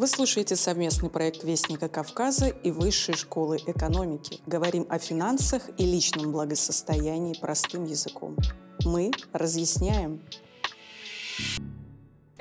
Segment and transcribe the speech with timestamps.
[0.00, 4.40] Вы слушаете совместный проект Вестника Кавказа и Высшей школы экономики.
[4.46, 8.34] Говорим о финансах и личном благосостоянии простым языком.
[8.86, 10.22] Мы разъясняем.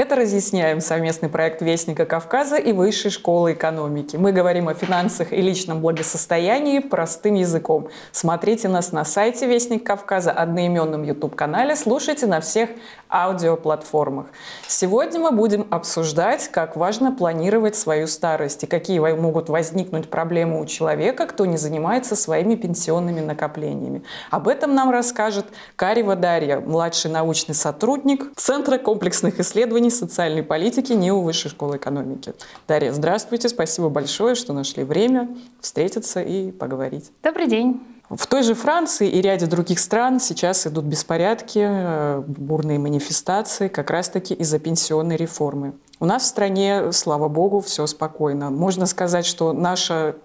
[0.10, 4.16] Это «Разъясняем» совместный проект Вестника Кавказа и Высшей школы экономики.
[4.16, 7.90] Мы говорим о финансах и личном благосостоянии простым языком.
[8.12, 12.72] Смотрите нас на сайте Вестник Кавказа, одноименном YouTube-канале, слушайте на всех
[13.08, 14.26] аудиоплатформах.
[14.68, 20.66] Сегодня мы будем обсуждать, как важно планировать свою старость и какие могут возникнуть проблемы у
[20.66, 24.04] человека, кто не занимается своими пенсионными накоплениями.
[24.32, 31.22] Об этом нам расскажет Карева Дарья, младший научный сотрудник Центра комплексных исследований социальной политики НИУ
[31.22, 32.34] Высшей школы экономики.
[32.68, 35.30] Дарья, здравствуйте, спасибо большое, что нашли время
[35.62, 37.12] встретиться и поговорить.
[37.22, 37.82] Добрый день.
[38.10, 43.92] В той же Франции и ряде других стран сейчас идут беспорядки, э, бурные манифестации как
[43.92, 45.74] раз-таки из-за пенсионной реформы.
[46.00, 48.50] У нас в стране, слава богу, все спокойно.
[48.50, 50.16] Можно сказать, что наша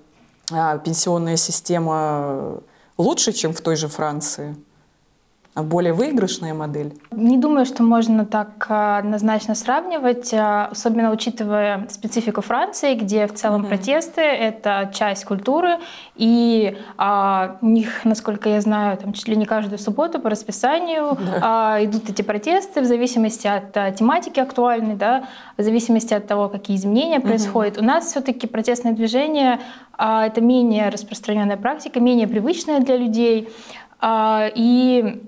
[0.50, 2.62] а, пенсионная система
[2.96, 4.56] лучше, чем в той же Франции
[5.62, 6.94] более выигрышная модель?
[7.12, 13.34] Не думаю, что можно так а, однозначно сравнивать, а, особенно учитывая специфику Франции, где в
[13.34, 13.68] целом mm-hmm.
[13.68, 15.78] протесты— это часть культуры,
[16.16, 21.16] и а, у них, насколько я знаю, там чуть ли не каждую субботу по расписанию
[21.20, 21.76] да.
[21.76, 26.48] а, идут эти протесты в зависимости от а, тематики актуальной, да, в зависимости от того,
[26.48, 27.28] какие изменения mm-hmm.
[27.28, 27.78] происходят.
[27.78, 29.60] У нас все-таки протестное движение
[29.96, 33.48] а,— это менее распространенная практика, менее привычная для людей,
[34.00, 35.22] а, и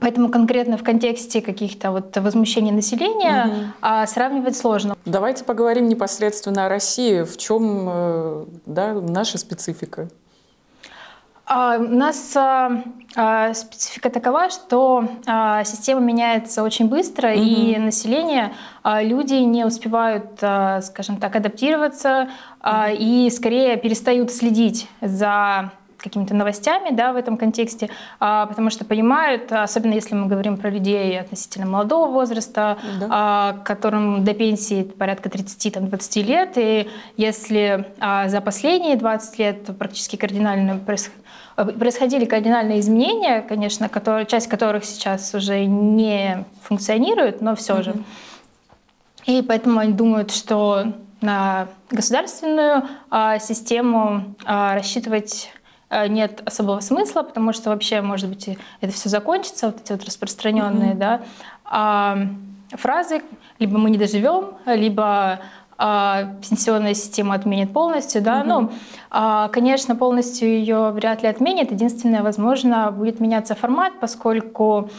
[0.00, 3.54] Поэтому конкретно в контексте каких-то вот возмущений населения угу.
[3.80, 4.96] а, сравнивать сложно.
[5.06, 7.22] Давайте поговорим непосредственно о России.
[7.22, 10.08] В чем э, да, наша специфика?
[11.46, 12.82] А, у нас а,
[13.16, 17.40] а, специфика такова, что а, система меняется очень быстро, угу.
[17.40, 18.52] и население,
[18.82, 22.28] а, люди не успевают, а, скажем так, адаптироваться
[22.60, 28.84] а, и скорее перестают следить за какими-то новостями да, в этом контексте, а, потому что
[28.84, 33.06] понимают, особенно если мы говорим про людей относительно молодого возраста, да.
[33.10, 40.16] а, которым до пенсии порядка 30-20 лет, и если а, за последние 20 лет практически
[40.16, 47.82] кардинально происходили кардинальные изменения, конечно, которые, часть которых сейчас уже не функционирует, но все mm-hmm.
[47.82, 47.94] же.
[49.26, 55.57] И поэтому они думают, что на государственную а, систему а, рассчитывать Э,
[56.08, 60.92] нет особого смысла, потому что вообще, может быть, это все закончится, вот эти вот распространенные
[60.92, 60.98] mm-hmm.
[60.98, 61.20] да,
[61.64, 62.18] а,
[62.72, 63.22] фразы,
[63.58, 65.40] либо мы не доживем, либо
[65.78, 68.46] а, пенсионная система отменит полностью, да, mm-hmm.
[68.46, 68.72] ну,
[69.10, 71.70] а, конечно, полностью ее вряд ли отменит.
[71.70, 74.90] Единственное, возможно, будет меняться формат, поскольку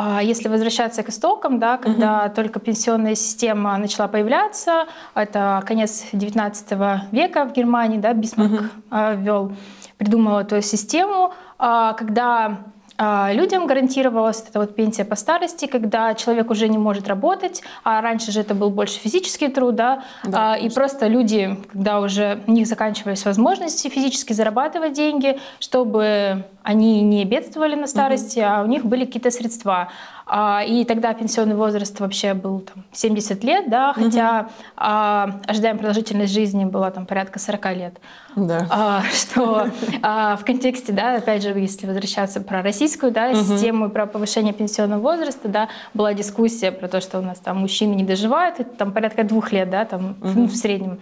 [0.00, 2.34] а если возвращаться к истокам, да, когда угу.
[2.36, 8.96] только пенсионная система начала появляться, это конец XIX века в Германии, да, Бисмарк угу.
[9.16, 9.52] ввел
[9.98, 12.60] придумала эту систему, а, когда
[13.00, 18.00] а, людям гарантировалась эта вот пенсия по старости, когда человек уже не может работать, а
[18.00, 22.50] раньше же это был больше физический труд, да, да и просто люди, когда уже у
[22.50, 28.46] них заканчивались возможности физически зарабатывать деньги, чтобы они не бедствовали на старости, угу.
[28.46, 29.88] а у них были какие-то средства.
[30.26, 34.50] А, и тогда пенсионный возраст вообще был там, 70 лет, да, хотя угу.
[34.76, 37.94] а, ожидаемая продолжительность жизни была там порядка 40 лет.
[38.36, 38.66] Да.
[38.68, 39.68] А, что
[40.02, 43.38] а, в контексте, да, опять же, если возвращаться про российскую да, угу.
[43.38, 47.94] систему, про повышение пенсионного возраста, да, была дискуссия про то, что у нас там мужчины
[47.94, 50.32] не доживают, это там порядка двух лет, да, там угу.
[50.34, 51.00] ну, в среднем.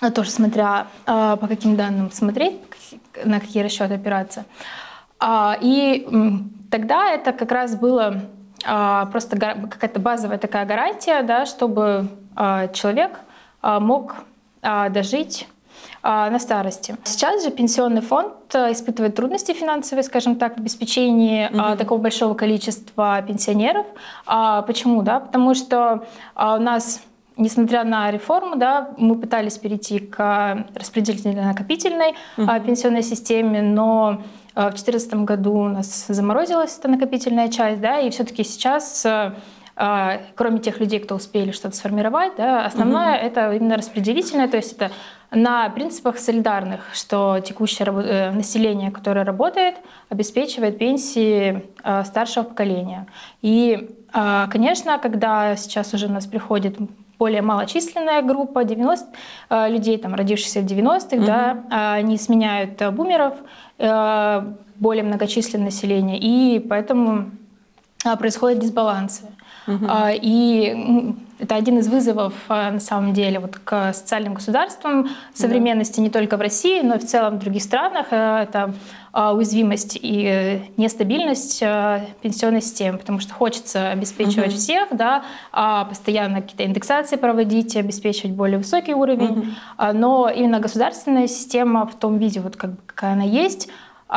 [0.00, 2.60] А тоже смотря а, по каким данным смотреть,
[3.24, 4.44] на какие расчеты опираться.
[5.18, 6.06] А, и
[6.70, 8.22] тогда это как раз было
[8.62, 12.08] просто какая-то базовая такая гарантия, да, чтобы
[12.72, 13.20] человек
[13.62, 14.14] мог
[14.62, 15.46] дожить
[16.02, 16.96] на старости.
[17.04, 21.76] Сейчас же пенсионный фонд испытывает трудности финансовые, скажем так, в обеспечении угу.
[21.76, 23.84] такого большого количества пенсионеров.
[24.66, 25.02] Почему?
[25.02, 25.20] Да?
[25.20, 27.02] Потому что у нас
[27.36, 34.22] несмотря на реформу, да, мы пытались перейти к распределительно-накопительной uh пенсионной системе, но
[34.54, 39.04] в 2014 году у нас заморозилась эта накопительная часть, да, и все-таки сейчас
[39.76, 43.26] а, кроме тех людей, кто успели что-то сформировать, да, основное угу.
[43.26, 44.92] это именно распределительное, то есть это
[45.32, 49.74] на принципах солидарных, что текущее э, население, которое работает,
[50.08, 53.06] обеспечивает пенсии а, старшего поколения.
[53.42, 56.78] И, а, конечно, когда сейчас уже у нас приходит
[57.18, 59.06] более малочисленная группа, 90
[59.68, 61.24] людей, там, родившихся в 90-х, угу.
[61.24, 63.34] да, они сменяют бумеров,
[63.78, 67.30] более многочисленное население, и поэтому
[68.18, 69.22] происходят дисбалансы.
[69.66, 69.86] Угу.
[70.22, 76.02] И это один из вызовов, на самом деле, вот к социальным государствам современности, да.
[76.02, 78.06] не только в России, но и в целом в других странах.
[78.12, 78.72] Это
[79.12, 81.60] уязвимость и нестабильность
[82.22, 84.56] пенсионной системы, потому что хочется обеспечивать угу.
[84.56, 85.24] всех, да,
[85.88, 89.46] постоянно какие-то индексации проводить, обеспечивать более высокий уровень, угу.
[89.92, 93.68] но именно государственная система в том виде, вот как, какая она есть,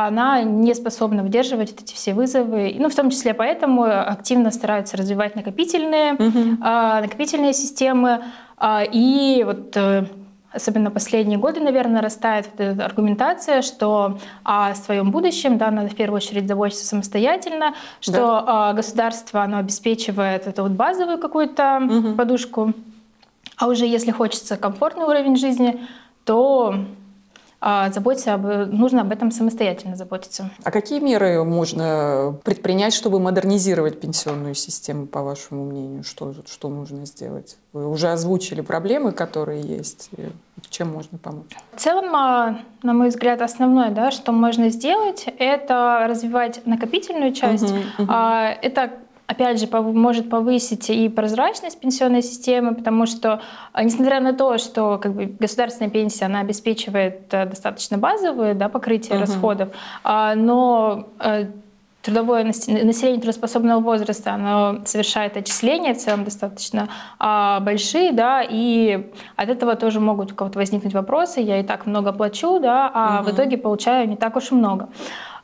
[0.06, 2.76] она не способна выдерживать эти все вызовы.
[2.78, 6.58] Ну, в том числе поэтому активно стараются развивать накопительные, угу.
[6.60, 8.24] накопительные системы.
[8.58, 10.06] А, и вот э,
[10.52, 15.96] особенно последние годы, наверное, растает вот эта аргументация, что о своем будущем да, надо в
[15.96, 18.74] первую очередь заботиться самостоятельно, что да.
[18.74, 22.16] государство оно обеспечивает эту вот базовую какую-то угу.
[22.16, 22.74] подушку,
[23.58, 25.82] а уже если хочется комфортный уровень жизни,
[26.24, 26.86] то а
[27.62, 30.52] заботиться об, нужно об этом самостоятельно заботиться.
[30.64, 36.04] А какие меры можно предпринять, чтобы модернизировать пенсионную систему, по вашему мнению?
[36.04, 37.58] Что, что нужно сделать?
[37.74, 40.10] Вы уже озвучили проблемы, которые есть.
[40.70, 41.56] Чем можно помочь?
[41.76, 47.66] В целом, а, на мой взгляд, основное, да, что можно сделать, это развивать накопительную часть.
[47.66, 48.58] Uh-huh, uh-huh.
[48.62, 48.92] Это
[49.28, 53.42] опять же, может повысить и прозрачность пенсионной системы, потому что,
[53.74, 58.70] а, несмотря на то, что как бы, государственная пенсия, она обеспечивает э, достаточно базовое да,
[58.70, 59.22] покрытие uh-huh.
[59.22, 59.70] расходов,
[60.04, 61.48] а, но э,
[62.08, 66.88] трудовое население трудоспособного возраста, оно совершает отчисления в целом достаточно
[67.20, 71.86] а, большие, да, и от этого тоже могут у кого-то возникнуть вопросы, я и так
[71.86, 73.30] много плачу, да, а угу.
[73.30, 74.88] в итоге получаю не так уж и много.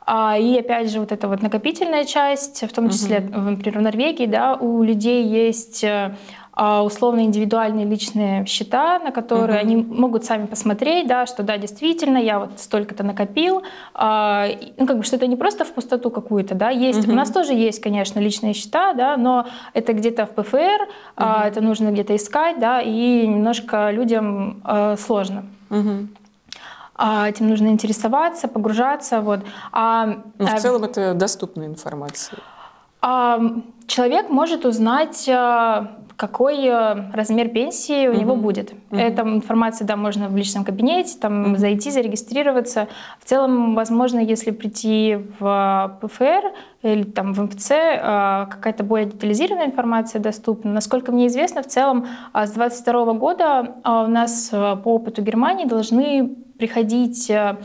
[0.06, 3.50] А, и опять же, вот эта вот накопительная часть, в том числе, угу.
[3.50, 6.14] например, в Норвегии, да, у людей есть э,
[6.52, 9.66] а, условно индивидуальные личные счета, на которые угу.
[9.66, 13.62] они могут сами посмотреть, да, что да, действительно, я вот столько-то накопил.
[13.94, 14.46] А,
[14.76, 17.04] ну, как бы, что это не просто в пустоту какую-то, да, есть.
[17.04, 17.12] Угу.
[17.12, 21.26] У нас тоже есть, конечно, личные счета, да, но это где-то в ПФР, угу.
[21.44, 24.62] это нужно где-то искать, да, и немножко людям
[24.98, 25.46] сложно.
[25.70, 26.08] Угу.
[26.96, 29.20] А, этим нужно интересоваться, погружаться.
[29.20, 29.40] Вот.
[29.72, 32.38] А, Но ну, в а, целом это доступная информация.
[33.02, 33.40] А,
[33.86, 36.70] человек может узнать, а, какой
[37.12, 38.20] размер пенсии у угу.
[38.20, 38.72] него будет.
[38.72, 39.00] Угу.
[39.00, 41.56] Эта информация, да, можно в личном кабинете, там угу.
[41.56, 42.86] зайти, зарегистрироваться.
[43.18, 46.52] В целом, возможно, если прийти в ПФР
[46.82, 47.68] или там в МФЦ,
[48.50, 50.70] какая-то более детализированная информация доступна.
[50.72, 57.28] Насколько мне известно, в целом с 2022 года у нас по опыту Германии должны приходить
[57.28, 57.58] э,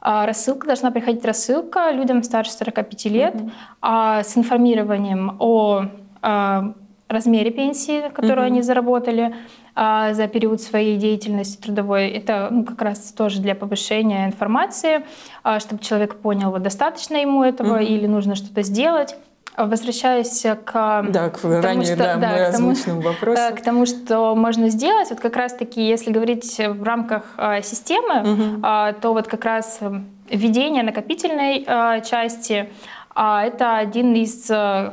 [0.00, 4.24] а, рассылка, должна приходить рассылка людям старше 45 лет mm-hmm.
[4.24, 5.84] с информированием о
[6.22, 6.72] а,
[7.06, 8.46] размере пенсии, которую mm-hmm.
[8.46, 9.34] они заработали
[9.76, 12.08] за период своей деятельности трудовой.
[12.08, 15.04] Это ну, как раз тоже для повышения информации,
[15.58, 17.86] чтобы человек понял, вот достаточно ему этого mm-hmm.
[17.86, 19.16] или нужно что-то сделать.
[19.56, 23.42] Возвращаясь к, да, к тому, ранее, что, да, да, к тому, вопросу.
[23.56, 28.66] к тому, что можно сделать, вот как раз-таки, если говорить в рамках э, системы, угу.
[28.66, 29.80] э, то вот как раз
[30.30, 32.70] введение накопительной э, части
[33.14, 34.92] э, это один из э,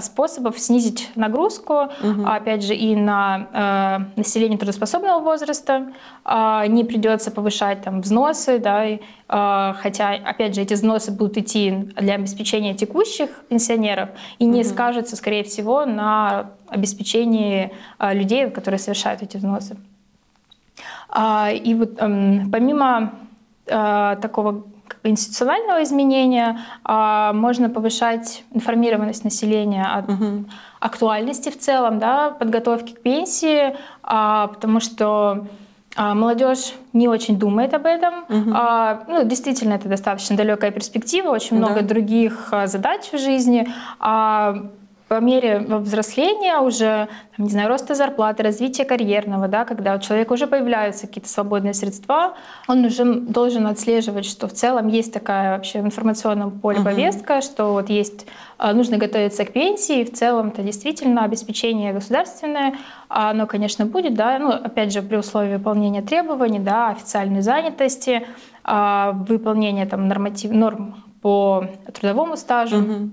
[0.00, 2.24] способов снизить нагрузку, угу.
[2.26, 5.92] опять же, и на э, население трудоспособного возраста.
[6.24, 11.36] Э, не придется повышать там взносы, да, и, э, хотя, опять же, эти взносы будут
[11.36, 14.08] идти для обеспечения текущих пенсионеров
[14.38, 14.68] и не угу.
[14.68, 19.76] скажется, скорее всего, на обеспечении э, людей, которые совершают эти взносы.
[21.14, 23.12] Э, и вот э, помимо
[23.66, 24.64] э, такого
[25.02, 30.44] институционального изменения а, можно повышать информированность населения о угу.
[30.80, 35.46] актуальности в целом, да, подготовки к пенсии, а, потому что
[35.96, 38.24] а, молодежь не очень думает об этом.
[38.28, 38.50] Угу.
[38.54, 41.66] А, ну, действительно, это достаточно далекая перспектива, очень да.
[41.66, 43.68] много других а, задач в жизни.
[44.00, 44.70] А,
[45.14, 50.32] по мере взросления уже, там, не знаю, роста зарплаты, развития карьерного, да, когда у человека
[50.32, 52.34] уже появляются какие-то свободные средства,
[52.66, 57.74] он уже должен отслеживать, что в целом есть такая вообще в информационном поле повестка, что
[57.74, 58.26] вот есть,
[58.58, 62.74] а, нужно готовиться к пенсии, и в целом это действительно обеспечение государственное,
[63.08, 68.26] оно, конечно, будет, да, ну, опять же, при условии выполнения требований, да, официальной занятости,
[68.64, 72.76] а, выполнения там норматив, норм по трудовому стажу.
[72.76, 73.10] Uh-huh.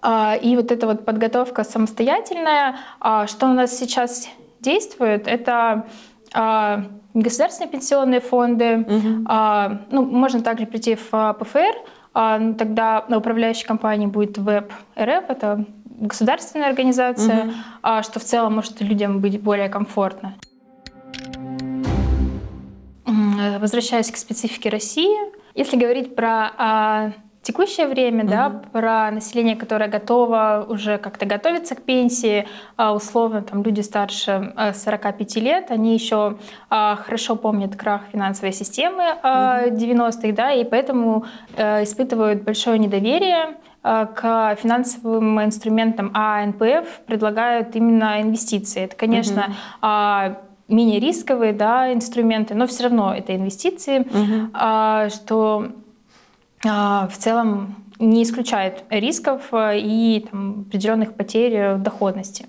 [0.00, 4.28] А, и вот эта вот подготовка самостоятельная, а, что у нас сейчас
[4.60, 5.86] действует, это
[6.34, 9.28] а, государственные пенсионные фонды, угу.
[9.90, 11.74] ну, можно также прийти в ПФР,
[12.14, 18.02] ну, тогда на управляющей компании будет Веб РФ, это государственная организация, угу.
[18.02, 20.34] что в целом может людям быть более комфортно.
[23.58, 25.16] Возвращаясь к специфике России,
[25.54, 27.14] если говорить про
[27.48, 28.30] текущее время, угу.
[28.30, 34.52] да, про население, которое готово уже как-то готовиться к пенсии, а, условно, там люди старше
[34.74, 36.36] 45 э, лет, они еще
[36.68, 39.76] а, хорошо помнят крах финансовой системы угу.
[39.76, 41.24] 90-х, да, и поэтому
[41.56, 48.82] э, испытывают большое недоверие к финансовым инструментам, а НПФ предлагают именно инвестиции.
[48.82, 54.50] Это, конечно, угу менее рисковые да, инструменты, но все равно это инвестиции, угу.
[54.52, 55.87] а, что а,
[56.62, 62.48] в целом не исключает рисков э, и там, определенных потерь в доходности.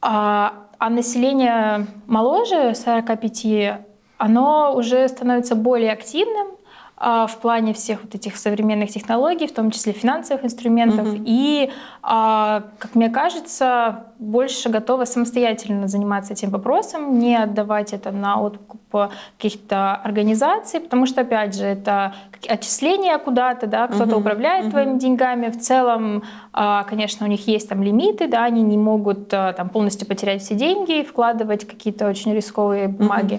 [0.00, 3.80] А, а население моложе 45,
[4.18, 6.53] оно уже становится более активным, а,
[6.96, 11.22] в плане всех вот этих современных технологий, в том числе финансовых инструментов, угу.
[11.26, 11.70] и,
[12.02, 18.80] а, как мне кажется, больше готова самостоятельно заниматься этим вопросом, не отдавать это на откуп
[19.36, 22.14] каких-то организаций, потому что, опять же, это
[22.48, 24.20] отчисления куда-то, да, кто-то угу.
[24.20, 24.70] управляет угу.
[24.70, 25.48] твоими деньгами.
[25.48, 26.22] В целом,
[26.52, 30.54] а, конечно, у них есть там лимиты, да, они не могут там полностью потерять все
[30.54, 33.34] деньги и вкладывать какие-то очень рисковые бумаги.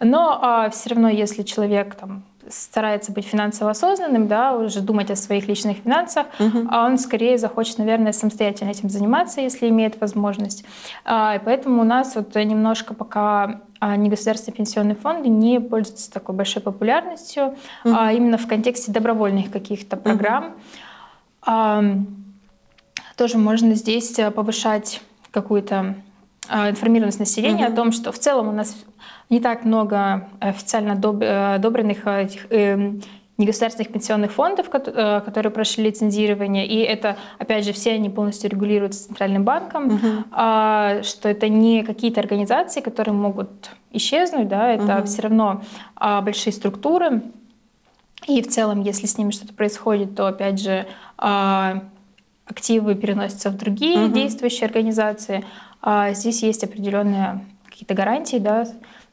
[0.00, 0.08] Угу.
[0.08, 5.48] Но все равно, если человек там старается быть финансово осознанным, да, уже думать о своих
[5.48, 6.66] личных финансах, угу.
[6.70, 10.64] а он скорее захочет, наверное, самостоятельно этим заниматься, если имеет возможность.
[11.04, 16.34] А, и поэтому у нас вот немножко пока а, негосударственные пенсионные фонды не пользуются такой
[16.34, 17.94] большой популярностью, угу.
[17.96, 20.54] а именно в контексте добровольных каких-то программ.
[21.46, 22.06] Угу.
[23.16, 25.00] Тоже можно здесь повышать
[25.30, 25.94] какую-то
[26.50, 27.72] информированность населения угу.
[27.72, 28.76] о том, что в целом у нас
[29.30, 32.92] не так много официально э, одобренных э, этих э,
[33.38, 39.08] негосударственных пенсионных фондов, э, которые прошли лицензирование, и это, опять же, все они полностью регулируются
[39.08, 41.02] Центральным банком, uh-huh.
[41.02, 45.04] что это не какие-то организации, которые могут исчезнуть, да, это uh-huh.
[45.04, 45.62] все равно
[45.96, 47.22] а, большие структуры,
[48.26, 50.86] и в целом, если с ними что-то происходит, то, опять же,
[51.18, 51.82] а,
[52.46, 54.12] активы переносятся в другие uh-huh.
[54.12, 55.44] действующие организации.
[55.88, 58.66] А здесь есть определенные какие-то гарантии, да,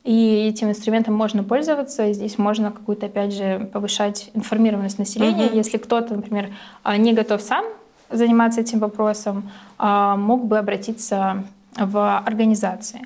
[0.03, 2.11] и этим инструментом можно пользоваться.
[2.11, 5.45] Здесь можно какую-то, опять же, повышать информированность населения.
[5.45, 5.55] Угу.
[5.55, 6.49] Если кто-то, например,
[6.81, 7.63] а, не готов сам
[8.09, 11.43] заниматься этим вопросом, а, мог бы обратиться
[11.77, 13.05] в организации.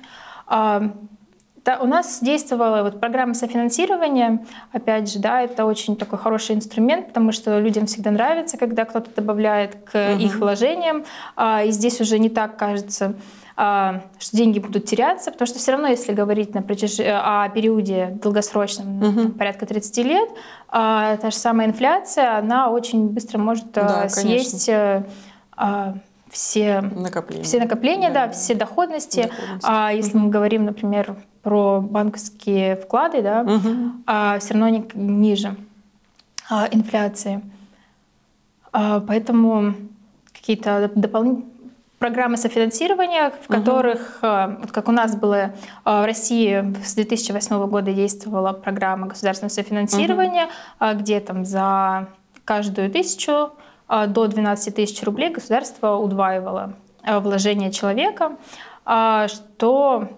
[1.64, 4.46] Да, у нас действовала вот программа софинансирования.
[4.72, 9.10] Опять же, да, это очень такой хороший инструмент, потому что людям всегда нравится, когда кто-то
[9.14, 10.22] добавляет к угу.
[10.22, 11.04] их вложениям.
[11.38, 13.14] И здесь уже не так кажется
[13.58, 17.00] что деньги будут теряться, потому что все равно, если говорить на протяж...
[17.00, 19.28] о периоде долгосрочном, угу.
[19.30, 20.28] порядка 30 лет,
[20.68, 24.70] а, та же самая инфляция, она очень быстро может а, да, съесть
[26.30, 28.26] все накопления, все накопления да.
[28.26, 29.22] да, все доходности.
[29.22, 29.64] доходности.
[29.64, 30.26] А если угу.
[30.26, 33.92] мы говорим, например, про банковские вклады, да, угу.
[34.06, 35.56] а, все равно они ниже
[36.50, 37.42] а, инфляции.
[38.72, 39.74] А, поэтому
[40.32, 41.57] какие-то дополнительные
[41.98, 44.60] программы софинансирования, в которых, угу.
[44.60, 45.50] вот как у нас было э,
[45.84, 50.48] в России с 2008 года действовала программа государственного софинансирования,
[50.80, 50.98] угу.
[50.98, 52.08] где там за
[52.44, 53.50] каждую тысячу
[53.88, 56.74] до 12 тысяч рублей государство удваивало
[57.04, 58.36] вложение человека,
[58.84, 60.08] что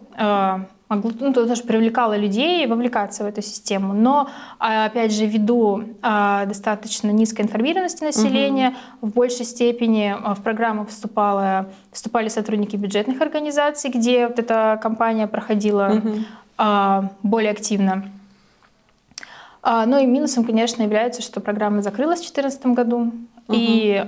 [0.91, 3.95] могло, ну, тоже привлекало людей вовлекаться в эту систему.
[3.95, 4.29] Но,
[4.59, 9.11] а, опять же, ввиду а, достаточно низкой информированности населения, угу.
[9.11, 15.27] в большей степени а, в программу вступала, вступали сотрудники бюджетных организаций, где вот эта кампания
[15.27, 17.09] проходила угу.
[17.23, 18.05] более активно.
[19.63, 23.13] Ну и минусом, конечно, является, что программа закрылась в 2014 году.
[23.47, 23.55] Угу.
[23.55, 24.03] И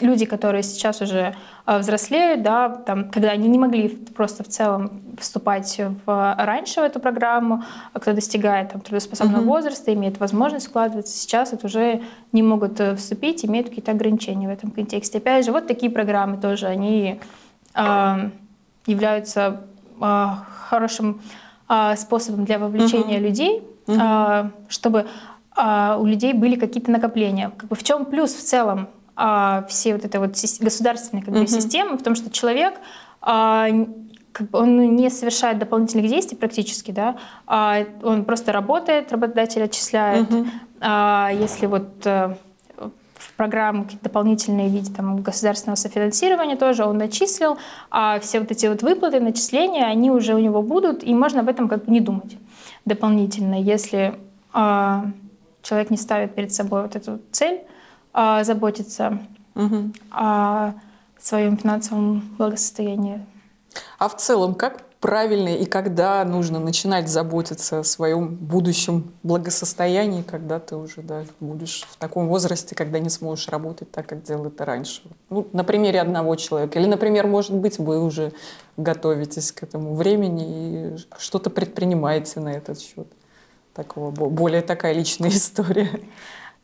[0.00, 1.34] люди, которые сейчас уже
[1.64, 6.84] а, взрослеют, да, там, когда они не могли просто в целом вступать в, раньше в
[6.84, 9.46] эту программу, а кто достигает там, трудоспособного uh-huh.
[9.46, 14.50] возраста, имеет возможность вкладываться, сейчас это уже не могут э, вступить, имеют какие-то ограничения в
[14.50, 15.18] этом контексте.
[15.18, 17.20] Опять же, вот такие программы тоже, они
[17.74, 18.30] э,
[18.86, 19.62] являются
[20.00, 20.26] э,
[20.68, 21.20] хорошим
[21.68, 23.22] э, способом для вовлечения uh-huh.
[23.22, 25.06] людей, э, чтобы
[25.58, 27.50] у людей были какие-то накопления.
[27.56, 28.88] Как бы в чем плюс в целом
[29.68, 31.48] все вот это вот государственные как бы, угу.
[31.48, 32.74] системы в том, что человек
[33.22, 33.66] а,
[34.32, 40.30] как бы он не совершает дополнительных действий практически, да, а он просто работает, работодатель отчисляет.
[40.30, 40.46] Угу.
[40.80, 42.36] А, если вот а,
[43.14, 47.56] в программу какие-то дополнительные виды там, государственного софинансирования тоже он начислил,
[47.90, 51.48] а все вот эти вот выплаты, начисления, они уже у него будут, и можно об
[51.48, 52.36] этом как бы не думать
[52.84, 54.18] дополнительно, если
[54.52, 55.06] а,
[55.62, 57.60] человек не ставит перед собой вот эту цель,
[58.18, 59.18] а, заботиться
[60.10, 60.72] о
[61.18, 63.24] своем финансовом благосостоянии.
[63.98, 70.58] А в целом, как правильно и когда нужно начинать заботиться о своем будущем благосостоянии, когда
[70.60, 74.64] ты уже да, будешь в таком возрасте, когда не сможешь работать так, как делал это
[74.64, 75.02] раньше.
[75.28, 76.78] Ну, на примере одного человека.
[76.78, 78.32] Или, например, может быть, вы уже
[78.78, 83.08] готовитесь к этому времени и что-то предпринимаете на этот счет.
[83.74, 86.00] Такого, более такая личная история.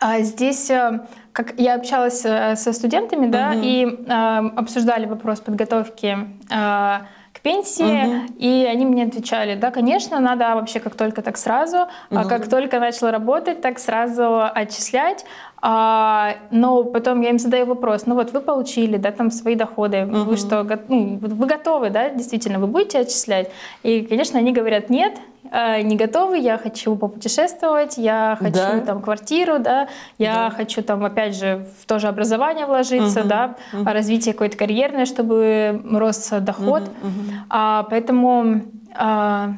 [0.03, 1.01] А здесь, э,
[1.33, 3.61] как я общалась э, со студентами, да, угу.
[3.63, 4.13] и э,
[4.57, 6.19] обсуждали вопрос подготовки
[6.51, 6.99] э,
[7.33, 8.35] к пенсии, угу.
[8.37, 11.89] и они мне отвечали, да, конечно, надо вообще как только так сразу, угу.
[12.11, 15.25] а как только начал работать, так сразу отчислять.
[15.65, 20.05] А, но потом я им задаю вопрос, ну вот вы получили, да, там свои доходы,
[20.05, 20.31] угу.
[20.31, 23.53] вы что, ну, вы готовы, да, действительно, вы будете отчислять?
[23.85, 25.21] И, конечно, они говорят, нет,
[25.53, 28.81] не готовы, я хочу попутешествовать, я хочу да.
[28.81, 30.51] там квартиру, да, я да.
[30.51, 33.29] хочу там опять же в то же образование вложиться, угу.
[33.29, 33.85] да, угу.
[33.85, 36.83] развитие какое-то карьерное, чтобы рос доход.
[36.83, 37.09] Угу.
[37.09, 37.37] Угу.
[37.51, 38.63] А, поэтому,
[38.95, 39.53] а,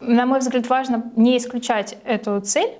[0.00, 2.70] на мой взгляд, важно не исключать эту цель,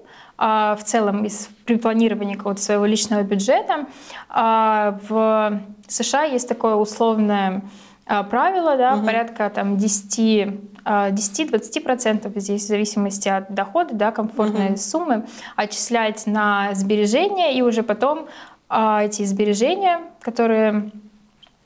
[0.40, 3.86] а, в целом из, при планировании какого-то своего личного бюджета.
[4.28, 7.62] А, в США есть такое условное
[8.06, 9.04] а, правило, да, угу.
[9.04, 14.76] порядка там 10 10-20% здесь в зависимости от дохода, да, комфортной угу.
[14.78, 15.26] суммы,
[15.56, 18.26] отчислять на сбережения и уже потом
[18.70, 20.90] эти сбережения, которые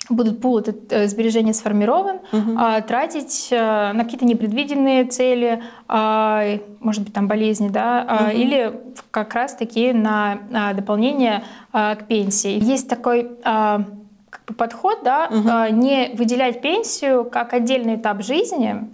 [0.09, 2.55] будут пул этот сбережения сформирован, угу.
[2.57, 6.45] а, тратить а, на какие-то непредвиденные цели, а,
[6.81, 8.37] может быть, там болезни, да, а, угу.
[8.37, 12.62] или как раз-таки на а, дополнение а, к пенсии.
[12.62, 13.85] Есть такой а,
[14.31, 15.49] как бы подход, да, угу.
[15.49, 18.91] а, не выделять пенсию как отдельный этап жизни,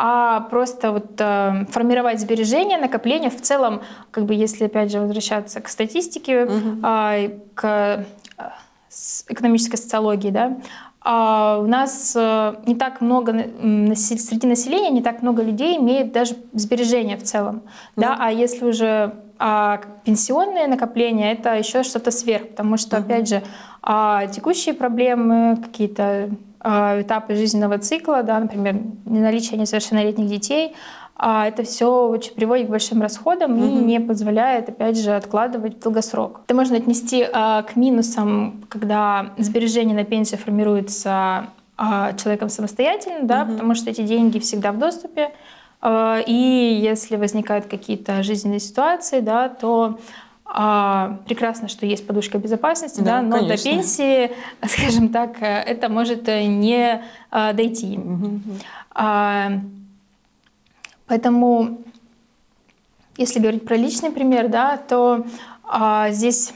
[0.00, 3.80] а просто вот э, формировать сбережения, накопления в целом,
[4.12, 6.86] как бы если опять же возвращаться к статистике, угу.
[6.86, 8.06] э, к
[9.28, 10.58] экономической социологии, да,
[11.00, 13.32] а у нас э, не так много
[13.96, 17.60] среди населения не так много людей имеет даже сбережения в целом, mm.
[17.96, 23.00] да, а если уже а пенсионные накопления это еще что-то сверх, потому что mm-hmm.
[23.00, 23.42] опять же
[23.82, 30.74] а текущие проблемы какие-то этапы жизненного цикла, да, например, наличие несовершеннолетних детей,
[31.18, 33.64] а это все очень приводит к большим расходам угу.
[33.64, 36.42] и не позволяет, опять же, откладывать в долгосрок.
[36.46, 43.42] Это можно отнести а, к минусам, когда сбережения на пенсию формируются а, человеком самостоятельно, да,
[43.42, 43.52] угу.
[43.52, 45.32] потому что эти деньги всегда в доступе.
[45.80, 49.98] А, и если возникают какие-то жизненные ситуации, да, то
[50.48, 53.56] а, прекрасно, что есть подушка безопасности, да, да но конечно.
[53.56, 54.32] до пенсии,
[54.66, 57.98] скажем так, это может не а, дойти.
[57.98, 58.40] Угу.
[58.94, 59.52] А,
[61.08, 61.78] Поэтому,
[63.16, 65.26] если говорить про личный пример, да, то
[65.64, 66.52] а, здесь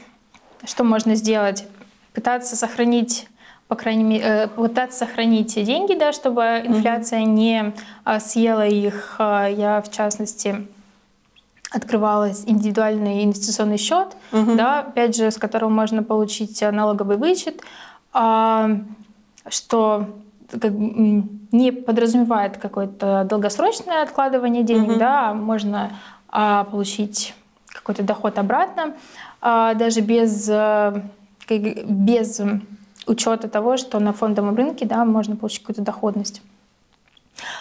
[0.63, 1.67] что можно сделать?
[2.13, 3.27] Пытаться сохранить
[3.67, 7.25] по крайней мере, э, пытаться сохранить деньги, да, чтобы инфляция mm-hmm.
[7.25, 9.15] не а, съела их.
[9.17, 10.67] А, я, в частности,
[11.73, 14.55] открывала индивидуальный инвестиционный счет, mm-hmm.
[14.55, 17.61] да, опять же, с которого можно получить налоговый вычет,
[18.13, 18.69] а,
[19.49, 20.07] что
[20.49, 24.99] как, не подразумевает какое-то долгосрочное откладывание денег, угу.
[24.99, 25.91] да, можно
[26.29, 27.33] а, получить
[27.67, 28.93] какой-то доход обратно,
[29.41, 31.01] а, даже без, а,
[31.49, 32.41] без
[33.05, 36.41] учета того, что на фондовом рынке да, можно получить какую-то доходность.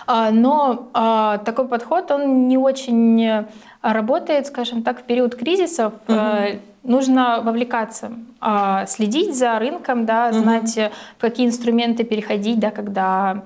[0.06, 3.46] А, но а, такой подход, он не очень
[3.82, 5.92] работает, скажем так, в период кризисов.
[6.08, 10.86] Угу нужно вовлекаться, а, следить за рынком, да, знать, угу.
[11.18, 13.44] в какие инструменты переходить, да, когда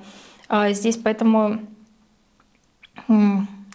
[0.49, 1.61] а, здесь поэтому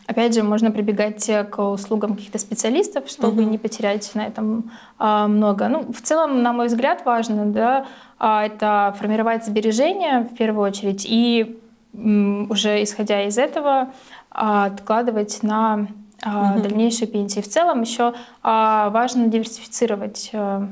[0.07, 3.49] Опять же, можно прибегать к услугам каких-то специалистов, чтобы угу.
[3.49, 5.69] не потерять на этом а, много.
[5.69, 7.85] Ну, в целом, на мой взгляд, важно, да,
[8.19, 11.57] это формировать сбережения в первую очередь и
[11.93, 13.93] уже исходя из этого
[14.31, 15.87] откладывать на
[16.25, 16.61] угу.
[16.61, 17.41] дальнейшей пенсии.
[17.41, 20.67] В целом еще а, важно диверсифицировать э,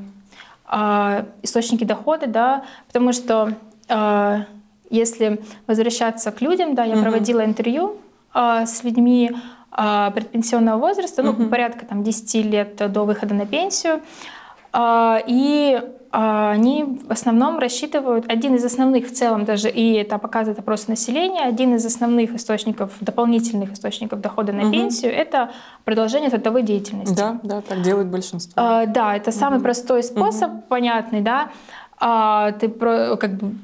[0.66, 3.54] а, источники дохода, да, потому что
[4.88, 7.02] если возвращаться к людям, да, я угу.
[7.02, 7.96] проводила интервью
[8.32, 9.32] с людьми
[9.72, 11.42] предпенсионного возраста, угу.
[11.42, 14.00] ну, порядка там 10 лет до выхода на пенсию,
[14.74, 15.80] и
[16.12, 20.88] а, они в основном рассчитывают, один из основных в целом даже, и это показывает опрос
[20.88, 24.72] населения, один из основных источников, дополнительных источников дохода на угу.
[24.72, 25.52] пенсию, это
[25.84, 27.14] продолжение трудовой деятельности.
[27.14, 28.52] Да, да, так делает большинство.
[28.56, 29.64] А, да, это самый угу.
[29.64, 30.62] простой способ, угу.
[30.68, 31.50] понятный, да.
[32.00, 33.54] А, ты про, как бы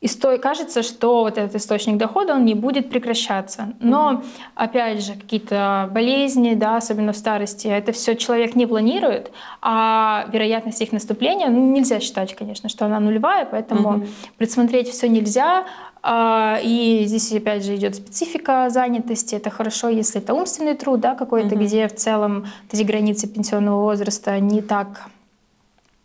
[0.00, 0.38] исто...
[0.38, 3.74] кажется, что вот этот источник дохода, он не будет прекращаться.
[3.80, 4.24] Но, mm-hmm.
[4.54, 10.80] опять же, какие-то болезни, да, особенно в старости, это все человек не планирует, а вероятность
[10.80, 14.08] их наступления, ну, нельзя считать, конечно, что она нулевая, поэтому mm-hmm.
[14.38, 15.64] предсмотреть все нельзя.
[16.02, 19.34] А, и здесь, опять же, идет специфика занятости.
[19.34, 21.64] Это хорошо, если это умственный труд, да, какой-то, mm-hmm.
[21.64, 25.10] где в целом эти границы пенсионного возраста не так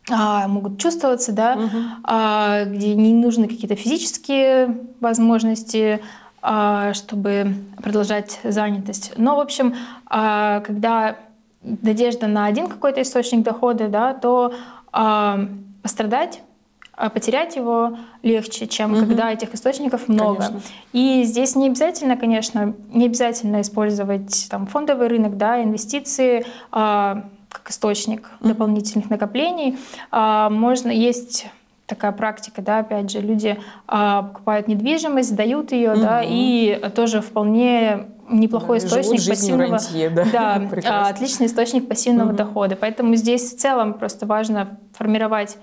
[0.10, 1.78] могут чувствоваться, да, угу.
[2.04, 6.00] а, где не нужны какие-то физические возможности,
[6.41, 9.13] а, чтобы продолжать занятость.
[9.18, 9.74] Но, в общем,
[10.06, 11.15] а, когда
[11.63, 14.54] надежда на один какой-то источник дохода, да, то
[14.91, 15.39] а,
[15.82, 16.41] пострадать
[16.98, 19.02] а потерять его легче, чем угу.
[19.02, 20.46] когда этих источников много.
[20.48, 20.62] Конечно.
[20.94, 26.46] И здесь не обязательно, конечно, не обязательно использовать там фондовый рынок, да, инвестиции,
[27.56, 29.78] как источник дополнительных накоплений.
[30.12, 31.48] А, можно есть
[31.86, 36.02] такая практика, да, опять же, люди а, покупают недвижимость, сдают ее, mm-hmm.
[36.02, 42.32] да, и тоже вполне неплохой да, источник пассивного, рантье, да, да а, отличный источник пассивного
[42.32, 42.36] mm-hmm.
[42.36, 42.76] дохода.
[42.76, 45.58] Поэтому здесь в целом просто важно формировать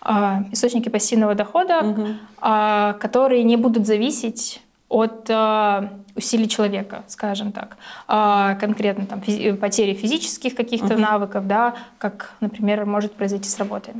[0.00, 2.14] а, источники пассивного дохода, mm-hmm.
[2.40, 9.54] а, которые не будут зависеть от а, усилий человека, скажем так, а, конкретно там физи-
[9.56, 11.02] потери физических каких-то угу.
[11.02, 13.94] навыков, да, как, например, может произойти с работой.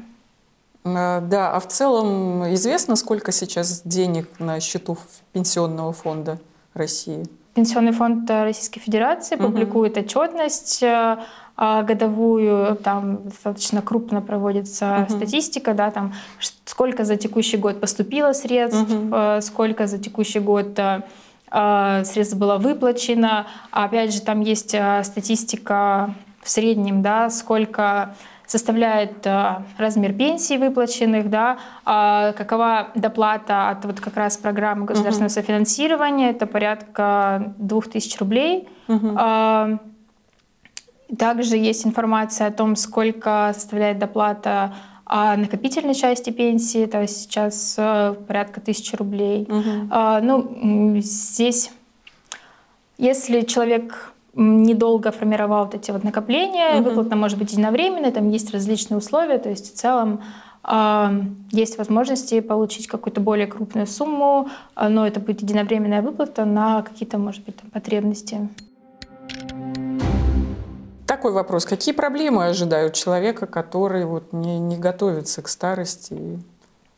[0.84, 4.96] А, да, а в целом известно, сколько сейчас денег на счету
[5.32, 6.38] пенсионного фонда
[6.74, 7.26] России?
[7.54, 9.44] Пенсионный фонд Российской Федерации угу.
[9.44, 11.18] публикует отчетность э,
[11.58, 15.16] годовую, там достаточно крупно проводится угу.
[15.16, 16.14] статистика, да, там
[16.64, 19.40] сколько за текущий год поступило средств, угу.
[19.40, 23.46] сколько за текущий год э, средств было выплачено.
[23.72, 28.14] Опять же, там есть статистика в среднем, да, сколько
[28.46, 29.26] составляет
[29.76, 36.46] размер пенсий выплаченных, да, какова доплата от вот как раз программы государственного uh софинансирования, это
[36.46, 38.68] порядка 2000 рублей.
[38.88, 39.78] uh
[41.16, 47.76] также есть информация о том, сколько составляет доплата о накопительной части пенсии, то есть сейчас
[47.78, 49.48] э, порядка тысячи рублей.
[49.48, 49.96] Угу.
[50.22, 51.70] Ну, здесь,
[52.98, 56.90] если человек недолго формировал вот эти вот накопления, угу.
[56.90, 60.20] выплата может быть единовременной, там есть различные условия, то есть в целом
[61.50, 67.42] есть возможности получить какую-то более крупную сумму, но это будет единовременная выплата на какие-то, может
[67.46, 68.48] быть, там, потребности.
[71.18, 71.64] Такой вопрос.
[71.64, 76.38] Какие проблемы ожидают человека, который вот не, не готовится к старости и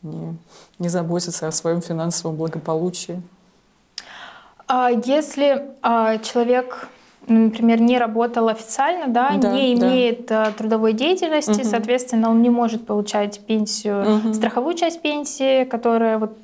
[0.03, 0.37] не,
[0.79, 3.23] не заботится о своем финансовом благополучии?
[4.69, 6.91] А если а, человек
[7.31, 10.53] например, не работал официально, да, да не имеет да.
[10.53, 11.65] трудовой деятельности, угу.
[11.65, 14.35] соответственно, он не может получать пенсию, угу.
[14.35, 16.39] страховую часть пенсии, которая вот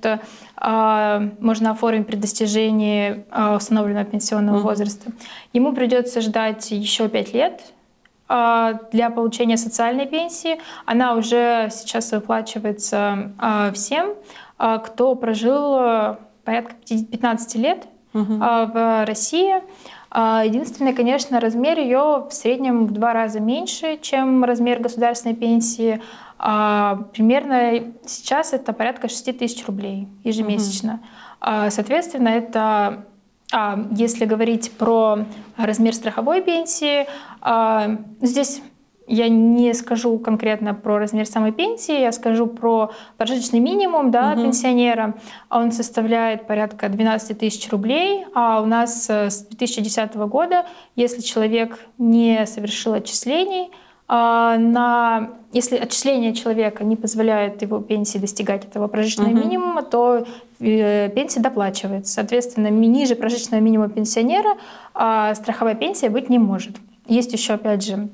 [0.56, 4.68] а, можно оформить при достижении а, установленного пенсионного угу.
[4.68, 5.10] возраста.
[5.52, 7.60] Ему придется ждать еще пять лет
[8.28, 10.58] а, для получения социальной пенсии.
[10.84, 14.14] Она уже сейчас выплачивается а, всем,
[14.58, 18.34] а, кто прожил порядка 15 лет угу.
[18.34, 19.62] в России.
[20.16, 26.00] Единственное, конечно, размер ее в среднем в два раза меньше, чем размер государственной пенсии.
[26.38, 31.00] Примерно сейчас это порядка 6 тысяч рублей ежемесячно.
[31.42, 31.70] Угу.
[31.70, 33.04] Соответственно, это
[33.52, 35.20] а если говорить про
[35.56, 37.06] размер страховой пенсии,
[37.40, 38.60] а, здесь
[39.06, 44.42] я не скажу конкретно про размер самой пенсии, я скажу про прожиточный минимум да, угу.
[44.42, 45.14] пенсионера.
[45.50, 50.66] Он составляет порядка 12 тысяч рублей, а у нас э, с 2010 года,
[50.96, 53.70] если человек не совершил отчислений,
[54.08, 59.38] а, на, если отчисления человека не позволяют его пенсии достигать этого прожиточного угу.
[59.38, 60.24] минимума, то
[60.60, 62.12] э, пенсия доплачивается.
[62.12, 64.56] Соответственно, ниже прожиточного минимума пенсионера
[64.94, 66.76] а страховая пенсия быть не может.
[67.06, 68.08] Есть еще, опять же,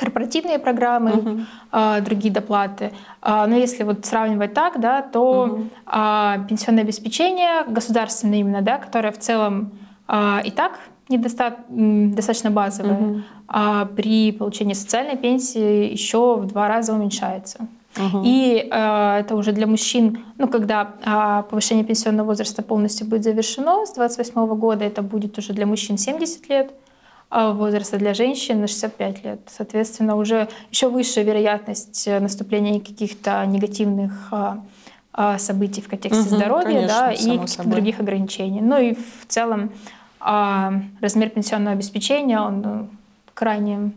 [0.00, 1.40] корпоративные программы, uh
[1.72, 2.90] а, другие доплаты.
[3.20, 8.78] А, но если вот сравнивать так, да, то uh а, пенсионное обеспечение государственное именно, да,
[8.78, 9.72] которое в целом
[10.08, 13.20] а, и так недостаточно достаточно базовая, угу.
[13.48, 17.66] а при получении социальной пенсии еще в два раза уменьшается.
[17.96, 18.22] Угу.
[18.24, 23.84] И э, это уже для мужчин, ну, когда э, повышение пенсионного возраста полностью будет завершено
[23.84, 26.72] с 28 года, это будет уже для мужчин 70 лет,
[27.30, 29.40] возраста для женщин на 65 лет.
[29.46, 36.98] Соответственно, уже еще высшая вероятность наступления каких-то негативных э, событий в контексте угу, здоровья конечно,
[36.98, 38.60] да, и каких-то других ограничений.
[38.60, 39.70] Ну и в целом
[40.20, 42.88] а размер пенсионного обеспечения, он ну,
[43.32, 43.92] крайне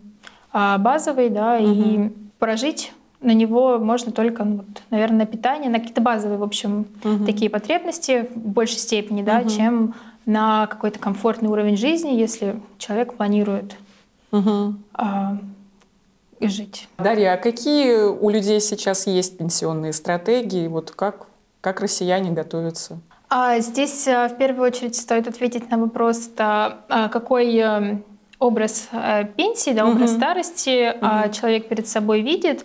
[0.54, 1.72] а, базовый, да, угу.
[1.72, 6.44] и прожить на него можно только, ну, вот, наверное, на питание, на какие-то базовые, в
[6.44, 7.26] общем, угу.
[7.26, 9.50] такие потребности в большей степени, да, угу.
[9.50, 13.76] чем на какой-то комфортный уровень жизни, если человек планирует
[14.32, 14.76] угу.
[14.94, 15.38] а,
[16.40, 16.88] жить.
[16.98, 20.68] Дарья, а какие у людей сейчас есть пенсионные стратегии?
[20.68, 21.28] Вот как,
[21.62, 23.00] как россияне готовятся?
[23.30, 27.98] А здесь а, в первую очередь стоит ответить на вопрос, да, какой э,
[28.40, 30.18] образ э, пенсии, да, образ угу.
[30.18, 31.34] старости угу.
[31.34, 32.64] человек перед собой видит.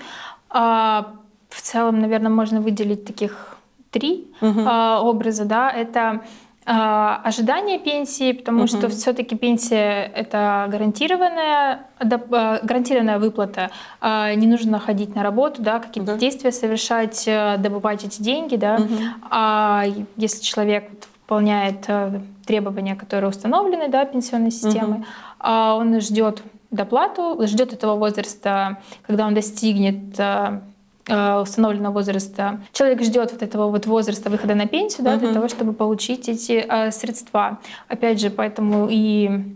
[0.50, 1.14] А,
[1.48, 3.56] в целом, наверное, можно выделить таких
[3.90, 4.60] три угу.
[4.60, 5.44] образа.
[5.44, 5.70] Да?
[5.70, 6.22] Это а,
[6.70, 8.66] ожидание пенсии, потому угу.
[8.68, 13.70] что все-таки пенсия это гарантированная, гарантированная выплата.
[14.02, 16.18] Не нужно ходить на работу, да, какие-то да.
[16.18, 18.56] действия совершать, э, добывать эти деньги.
[18.56, 18.76] Да?
[18.76, 18.94] Угу.
[19.30, 19.84] А
[20.16, 20.90] если человек
[21.22, 25.50] выполняет э, требования, которые установлены да, пенсионной системой, угу.
[25.50, 30.60] он ждет доплату, ждет этого возраста, когда он достигнет э,
[31.08, 32.60] установленного возраста.
[32.72, 35.20] Человек ждет вот этого вот возраста выхода на пенсию, да, uh-huh.
[35.20, 37.58] для того, чтобы получить эти э, средства.
[37.88, 39.54] Опять же, поэтому и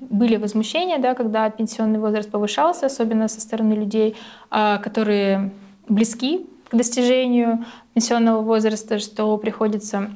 [0.00, 4.16] были возмущения, да, когда пенсионный возраст повышался, особенно со стороны людей,
[4.50, 5.52] которые
[5.88, 10.10] близки к достижению пенсионного возраста, что приходится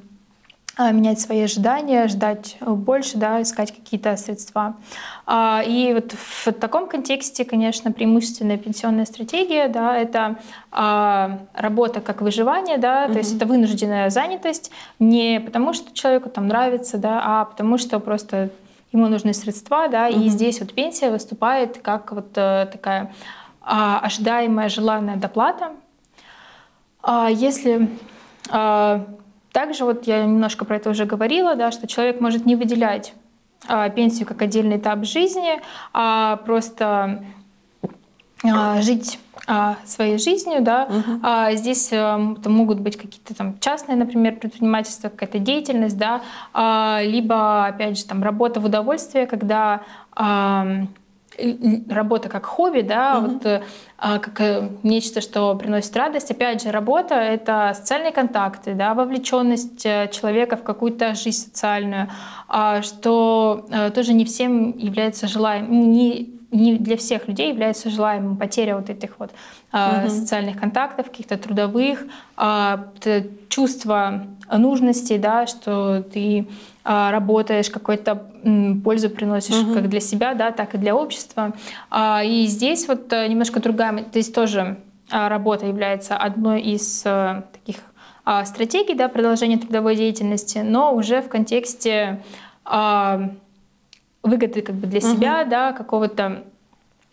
[0.78, 4.76] менять свои ожидания, ждать больше, да, искать какие-то средства.
[5.26, 10.38] А, и вот в таком контексте, конечно, преимущественная пенсионная стратегия, да, это
[10.72, 13.12] а, работа как выживание, да, mm-hmm.
[13.12, 18.00] то есть это вынужденная занятость, не потому что человеку там нравится, да, а потому что
[18.00, 18.50] просто
[18.92, 20.24] ему нужны средства, да, mm-hmm.
[20.24, 23.12] и здесь вот пенсия выступает как вот э, такая
[23.66, 25.72] ожидаемая, желанная доплата.
[27.30, 27.88] Если
[29.54, 33.14] также вот я немножко про это уже говорила, да, что человек может не выделять
[33.68, 35.60] а, пенсию как отдельный этап жизни,
[35.92, 37.24] а просто
[38.42, 40.88] а, жить а, своей жизнью, да.
[40.90, 41.20] Угу.
[41.22, 47.66] А, здесь а, могут быть какие-то там частные, например, предпринимательства, какая-то деятельность, да, а, либо
[47.66, 49.82] опять же там работа в удовольствие, когда
[50.16, 50.66] а,
[51.88, 53.28] работа как хобби, да, угу.
[53.28, 53.62] вот,
[53.98, 56.30] а, как э, нечто, что приносит радость.
[56.30, 62.08] Опять же, работа— это социальные контакты, да, вовлеченность э, человека в какую-то жизнь социальную,
[62.48, 68.36] а, что э, тоже не всем является желаемым, не, не для всех людей является желаемым
[68.36, 69.30] потеря вот этих вот
[69.72, 70.10] угу.
[70.10, 72.04] социальных контактов, каких-то трудовых,
[73.48, 76.46] чувство нужности, да, что ты
[76.84, 78.30] работаешь, какую-то
[78.84, 79.74] пользу приносишь угу.
[79.74, 81.54] как для себя, да, так и для общества.
[81.90, 84.78] А, и здесь вот э, немножко другая, здесь тоже
[85.10, 87.76] а, работа является одной из э, таких
[88.46, 92.22] стратегий да, продолжения трудовой деятельности, но уже в контексте
[94.22, 95.50] выгоды как бы для себя, угу.
[95.50, 96.44] да, какого-то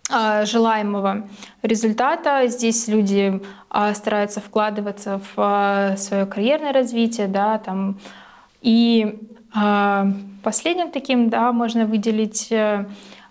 [0.10, 1.28] желаемого
[1.64, 2.48] результата.
[2.48, 3.42] Здесь люди
[3.94, 8.00] стараются вкладываться в свое карьерное развитие, да, там,
[8.62, 12.86] и а, последним таким, да, можно выделить э,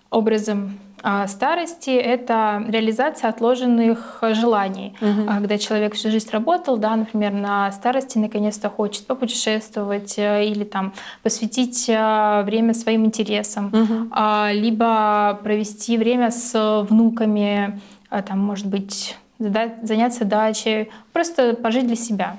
[0.09, 4.95] образом а, старости— это реализация отложенных желаний.
[5.01, 5.25] Угу.
[5.27, 10.93] Когда человек всю жизнь работал, да, например, на старости наконец-то хочет попутешествовать э, или там
[11.23, 14.15] посвятить э, время своим интересам, угу.
[14.51, 17.79] либо провести время с внуками,
[18.09, 22.37] там, может быть, заняться дачей, просто пожить для себя.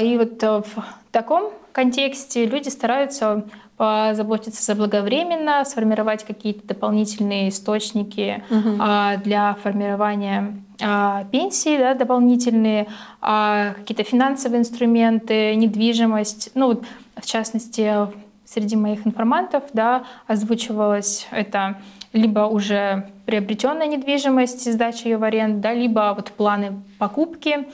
[0.00, 3.46] И вот в таком контексте люди стараются
[3.78, 8.76] позаботиться заблаговременно, сформировать какие-то дополнительные источники угу.
[8.78, 12.86] а, для формирования а, пенсии, да, дополнительные
[13.22, 16.50] а, какие-то финансовые инструменты, недвижимость.
[16.54, 16.84] Ну, вот,
[17.16, 17.90] в частности,
[18.44, 21.78] среди моих информантов да, озвучивалось это
[22.12, 27.66] либо уже приобретенная недвижимость, сдача ее в аренду, да, либо вот планы покупки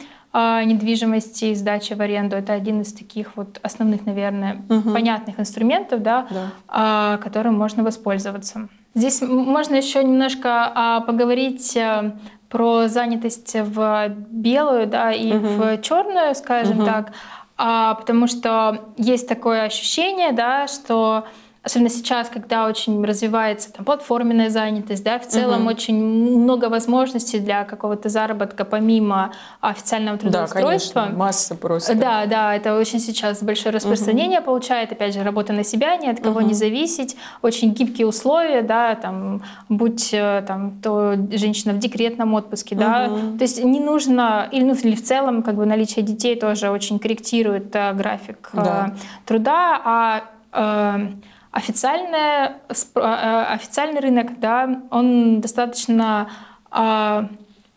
[0.65, 2.37] недвижимости и сдачи в аренду.
[2.37, 4.93] Это один из таких вот основных, наверное, угу.
[4.93, 6.51] понятных инструментов, да, да.
[6.69, 8.69] А, которым можно воспользоваться.
[8.95, 12.13] Здесь можно еще немножко а, поговорить э,
[12.49, 15.47] про занятость в белую, да, и угу.
[15.47, 16.87] в черную, скажем угу.
[16.87, 17.13] так,
[17.57, 21.25] потому что есть такое ощущение, да, что
[21.67, 25.71] особенно сейчас, когда очень развивается там, платформенная занятость, да, в целом угу.
[25.71, 31.01] очень много возможностей для какого-то заработка помимо официального трудоустройства.
[31.01, 31.97] Да, конечно, масса просто.
[31.97, 34.47] Да, да, это очень сейчас большое распространение угу.
[34.47, 36.47] получает, опять же, работа на себя, ни от кого угу.
[36.47, 42.77] не зависеть, очень гибкие условия, да, там, будь э, там, то женщина в декретном отпуске,
[42.77, 42.85] угу.
[42.85, 46.71] да, то есть не нужно, или, ну, или в целом как бы наличие детей тоже
[46.71, 48.93] очень корректирует э, график да.
[48.95, 51.07] э, труда, а э,
[51.57, 56.29] Официальная, э, официальный рынок, да, он достаточно
[56.71, 57.31] а,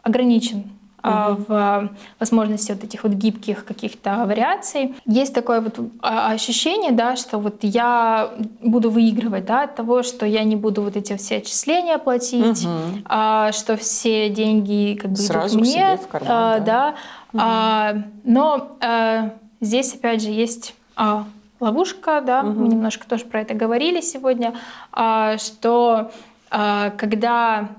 [0.03, 0.69] ограничен
[1.01, 1.45] uh-huh.
[1.47, 1.89] в
[2.19, 4.95] возможности вот этих вот гибких каких-то вариаций.
[5.05, 10.25] Есть такое вот а, ощущение, да, что вот я буду выигрывать, да, от того, что
[10.25, 13.03] я не буду вот эти все отчисления платить, uh-huh.
[13.05, 16.65] а, что все деньги как бы Сразу идут мне, себе в карман, а, да.
[16.65, 16.95] да.
[17.31, 17.39] Uh-huh.
[17.41, 21.25] А, но а, здесь опять же есть а,
[21.60, 22.62] ловушка, да, угу.
[22.62, 24.56] мы немножко тоже про это говорили сегодня,
[24.91, 26.12] а, что
[26.50, 27.69] а, когда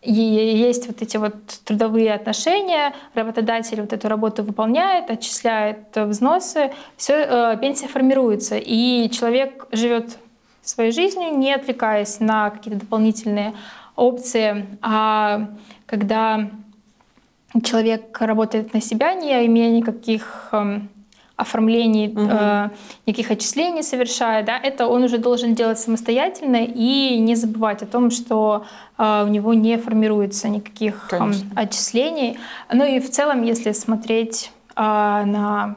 [0.00, 7.56] есть вот эти вот трудовые отношения, работодатель вот эту работу выполняет, отчисляет взносы, все, э,
[7.60, 10.18] пенсия формируется, и человек живет
[10.62, 13.54] своей жизнью, не отвлекаясь на какие-то дополнительные
[13.96, 15.48] опции, а
[15.86, 16.48] когда
[17.64, 20.52] человек работает на себя, не имея никаких
[21.38, 22.28] оформлений, угу.
[22.28, 22.70] э,
[23.06, 28.10] никаких отчислений совершая, да, это он уже должен делать самостоятельно и не забывать о том,
[28.10, 28.66] что
[28.98, 31.18] э, у него не формируется никаких э,
[31.54, 32.38] отчислений.
[32.72, 35.76] Ну и в целом, если смотреть э, на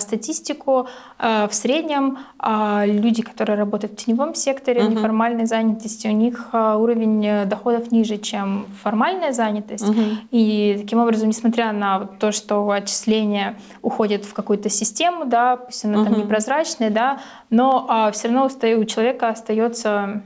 [0.00, 0.88] статистику.
[1.18, 4.90] А, в среднем а, люди, которые работают в теневом секторе, uh-huh.
[4.90, 9.84] неформальной занятости, у них уровень доходов ниже, чем формальная занятость.
[9.84, 10.16] Uh-huh.
[10.30, 15.98] И таким образом, несмотря на то, что отчисления уходят в какую-то систему, да, пусть она
[15.98, 16.04] uh-huh.
[16.04, 17.18] там непрозрачная, да,
[17.50, 20.22] но все равно у человека остается а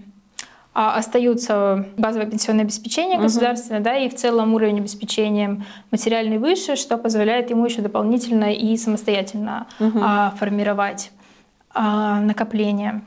[0.73, 3.85] остаются базовое пенсионное обеспечение государственное, угу.
[3.85, 9.67] да, и в целом уровень обеспечения материальный выше, что позволяет ему еще дополнительно и самостоятельно
[9.79, 9.99] угу.
[10.03, 11.11] а, формировать
[11.75, 13.03] а, накопление.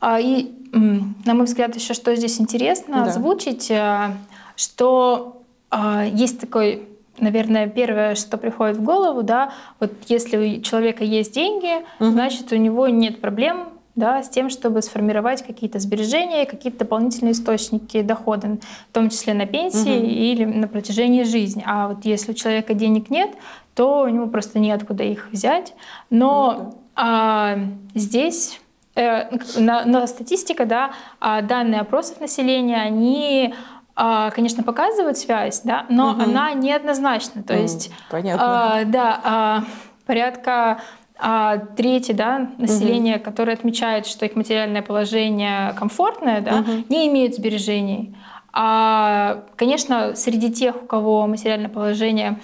[0.00, 3.04] А, и, на мой взгляд, еще что здесь интересно да.
[3.04, 4.12] озвучить, а,
[4.56, 6.86] что а, есть такой
[7.18, 12.12] наверное, первое, что приходит в голову, да, вот если у человека есть деньги, угу.
[12.12, 18.02] значит, у него нет проблем да, с тем, чтобы сформировать какие-то сбережения, какие-то дополнительные источники
[18.02, 20.06] дохода, в том числе на пенсии угу.
[20.06, 21.62] или на протяжении жизни.
[21.66, 23.30] А вот если у человека денег нет,
[23.74, 25.74] то у него просто неоткуда их взять.
[26.08, 26.76] Но ну, да.
[26.96, 27.58] а,
[27.94, 28.60] здесь
[28.94, 33.54] э, на, на статистика, да, а данные опросов населения, они
[33.96, 36.22] а, конечно, показывают связь, да, но угу.
[36.22, 37.42] она неоднозначна.
[37.42, 38.78] То есть, Понятно.
[38.78, 39.64] А, да, а,
[40.06, 40.80] порядка
[41.20, 43.24] а третье, да, население, угу.
[43.24, 46.84] которое отмечает, что их материальное положение комфортное, да, угу.
[46.88, 48.16] не имеют сбережений.
[48.52, 52.40] А, конечно, среди тех, у кого материальное положение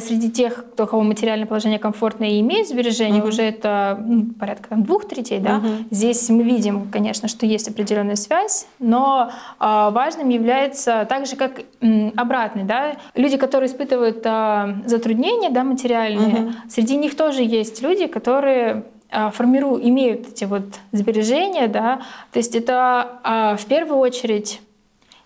[0.00, 3.28] среди тех, кто, у кого материальное положение комфортное и имеет сбережения, uh-huh.
[3.28, 5.40] уже это ну, порядка там, двух третей.
[5.40, 5.60] Да?
[5.62, 5.84] Uh-huh.
[5.90, 11.60] Здесь мы видим, конечно, что есть определенная связь, но э, важным является так же, как
[11.80, 12.64] э, обратный.
[12.64, 12.96] Да?
[13.14, 16.52] Люди, которые испытывают э, затруднения да, материальные, uh-huh.
[16.68, 21.68] среди них тоже есть люди, которые э, формируют, имеют эти вот сбережения.
[21.68, 22.00] Да?
[22.32, 24.62] То есть это э, в первую очередь,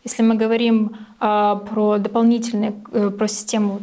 [0.03, 3.83] если мы говорим э, про дополнительные, э, про систему вот,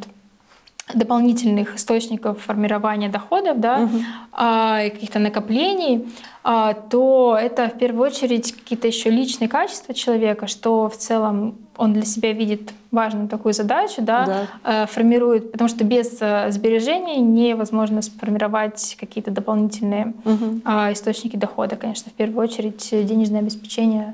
[0.94, 4.00] дополнительных источников формирования доходов, да, угу.
[4.32, 6.08] а, каких-то накоплений,
[6.44, 11.94] а, то это в первую очередь какие-то еще личные качества человека, что в целом он
[11.94, 14.48] для себя видит важную такую задачу, да, да.
[14.64, 20.62] А, формирует, потому что без а, сбережений невозможно сформировать какие-то дополнительные угу.
[20.66, 21.78] а, источники дохода.
[21.78, 24.14] Конечно, в первую очередь денежное обеспечение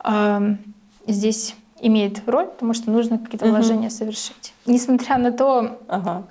[0.00, 0.42] а,
[1.06, 3.54] здесь имеет роль, потому что нужно какие-то угу.
[3.54, 4.52] вложения совершить.
[4.66, 6.24] Несмотря на то, ага.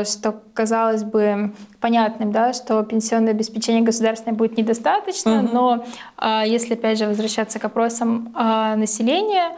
[0.00, 5.48] э, что казалось бы понятным, да, что пенсионное обеспечение государственное будет недостаточно, угу.
[5.52, 5.84] но
[6.18, 9.56] э, если опять же возвращаться к опросам э, населения,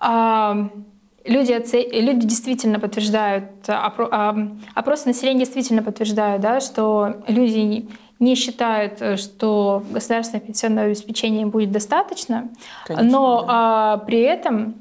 [0.00, 0.68] э,
[1.28, 7.88] люди, люди действительно подтверждают, опро, э, опросы населения действительно подтверждают, да, что люди
[8.20, 12.48] не считают, э, что государственное пенсионное обеспечение будет достаточно,
[12.86, 13.46] Конечно, но да.
[13.48, 14.74] а, при этом,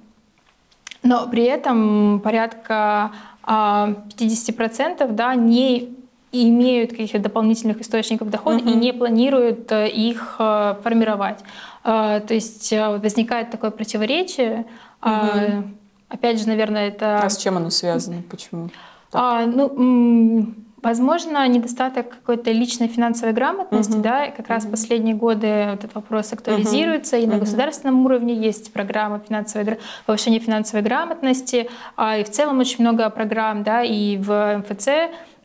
[1.04, 3.12] но при этом порядка
[3.44, 5.96] а, 50% да, не
[6.32, 8.70] имеют каких-то дополнительных источников дохода угу.
[8.70, 11.40] и не планируют э, их э, формировать.
[11.84, 14.66] А, то есть возникает такое противоречие.
[15.02, 15.77] Угу.
[16.10, 17.20] Опять же, наверное, это...
[17.20, 18.24] А с чем оно связано?
[18.30, 18.70] Почему?
[19.12, 24.02] А, ну, Возможно, недостаток какой-то личной финансовой грамотности, uh-huh.
[24.02, 27.24] да, и как раз последние годы этот вопрос актуализируется, uh-huh.
[27.24, 27.40] и на uh-huh.
[27.40, 33.64] государственном уровне есть программа финансовой, повышения финансовой грамотности, а, и в целом очень много программ,
[33.64, 34.88] да, и в МФЦ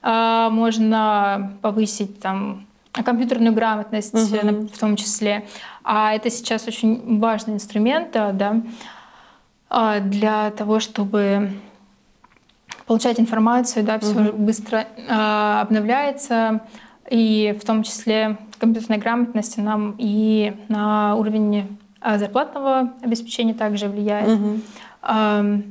[0.03, 4.71] а, можно повысить там компьютерную грамотность uh-huh.
[4.71, 5.47] в том числе.
[5.83, 8.63] А это сейчас очень важный инструмент, да,
[10.01, 11.53] для того, чтобы
[12.87, 14.37] получать информацию, да, все угу.
[14.39, 16.61] быстро э, обновляется,
[17.11, 24.29] и в том числе компьютерная грамотность нам и на уровень э, зарплатного обеспечения также влияет.
[24.29, 25.63] Угу.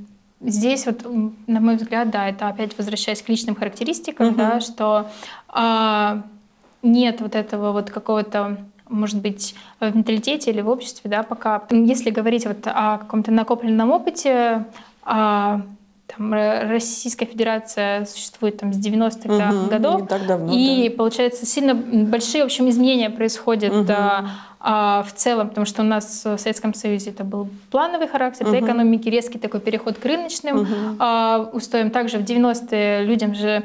[0.43, 1.05] Здесь вот,
[1.45, 4.37] на мой взгляд, да, это опять возвращаясь к личным характеристикам, угу.
[4.37, 5.07] да, что
[5.47, 6.23] а,
[6.81, 8.57] нет вот этого вот какого-то
[8.91, 11.63] может быть, в менталитете или в обществе, да, пока.
[11.71, 14.65] Если говорить вот о каком-то накопленном опыте,
[15.03, 15.61] а,
[16.15, 20.95] там, Российская Федерация существует там с 90-х угу, годов, так давно, и да.
[20.95, 23.85] получается сильно большие, в общем, изменения происходят угу.
[23.89, 24.25] а,
[24.59, 28.59] а, в целом, потому что у нас в Советском Союзе это был плановый характер угу.
[28.59, 30.67] экономики, резкий такой переход к рыночным угу.
[30.99, 31.91] а, устоям.
[31.91, 33.63] Также в 90-е людям же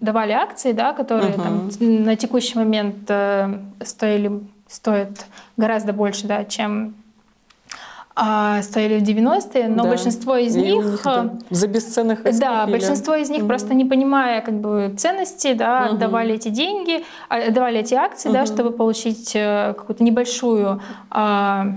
[0.00, 1.42] давали акции, да, которые угу.
[1.42, 5.26] там, на текущий момент а, стоили, стоят
[5.56, 6.94] гораздо больше, да, чем
[8.20, 9.90] а, стоили в 90-е, но да.
[9.90, 10.84] большинство из и них...
[10.84, 13.48] них да, за бесценных Да, большинство из них угу.
[13.48, 15.94] просто не понимая как бы ценности, да, угу.
[15.94, 18.38] отдавали эти деньги, отдавали эти акции, угу.
[18.38, 21.68] да, чтобы получить э, какую-то небольшую а,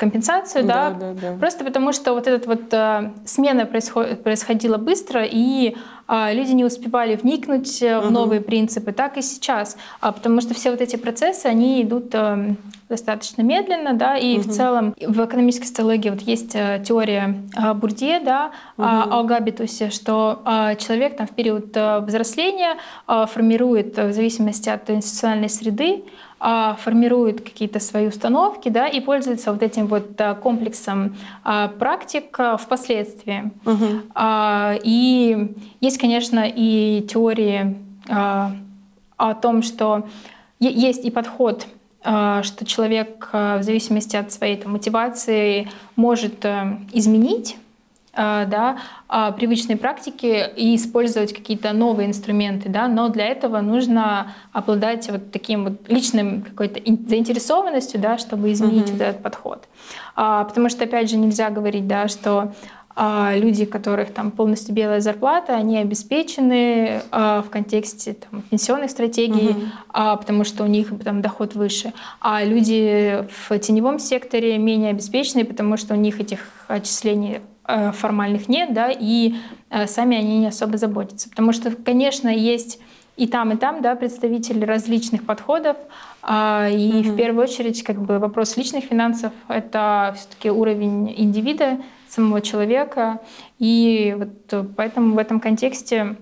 [0.00, 4.78] компенсацию, да, да, да, да, просто потому что вот эта вот а, смена происход, происходила
[4.78, 5.76] быстро, и
[6.08, 8.08] а, люди не успевали вникнуть угу.
[8.08, 12.14] в новые принципы, так и сейчас, а, потому что все вот эти процессы, они идут
[12.14, 12.56] а,
[12.90, 14.42] достаточно медленно, да, и угу.
[14.42, 18.86] в целом в экономической социологии вот есть э, теория а, Бурдье, да, угу.
[18.86, 22.76] о габитусе, что а, человек там в период взросления
[23.06, 26.04] формирует в зависимости от институциональной среды
[26.42, 31.14] а, формирует какие-то свои установки, да, и пользуется вот этим вот а, комплексом
[31.44, 33.52] а, практик впоследствии.
[33.66, 34.80] Угу.
[34.82, 37.76] И есть, конечно, и теории
[38.08, 40.06] о том, что
[40.58, 41.66] есть и подход
[42.02, 47.58] что человек в зависимости от своей там, мотивации может э, изменить
[48.12, 48.78] да,
[49.08, 55.30] а, привычные практики и использовать какие-то новые инструменты, да, но для этого нужно обладать вот
[55.30, 58.92] таким вот личным какой-то заинтересованностью, да, чтобы изменить mm-hmm.
[58.92, 59.68] вот этот подход.
[60.16, 62.52] А, потому что, опять же, нельзя говорить, да, что
[63.02, 69.52] а, люди, которых там полностью белая зарплата, они обеспечены а, в контексте там, пенсионных стратегий,
[69.52, 69.60] угу.
[69.88, 71.94] а, потому что у них там доход выше.
[72.20, 77.40] А люди в теневом секторе менее обеспечены, потому что у них этих отчислений
[77.72, 79.34] Э, формальных нет, да, и
[79.70, 81.28] э, сами они не особо заботятся.
[81.28, 82.80] Потому что, конечно, есть
[83.20, 85.76] и там, и там да, представители различных подходов.
[86.22, 87.10] А, и угу.
[87.10, 93.20] в первую очередь как бы вопрос личных финансов— это все-таки уровень индивида, самого человека.
[93.58, 96.16] И вот поэтому в этом контексте